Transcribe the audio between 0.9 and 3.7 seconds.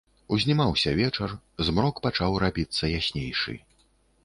вечар, змрок пачаў рабіцца яснейшы.